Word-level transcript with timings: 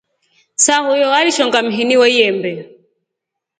Sahuyo 0.55 1.13
alishonga 1.13 1.59
mhini 1.67 1.95
wa 1.97 2.07
lyembee. 2.13 2.61